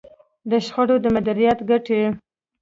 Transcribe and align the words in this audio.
د 0.49 0.51
شخړې 0.65 0.95
د 1.03 1.05
مديريت 1.15 1.59
ګټې. 1.69 2.01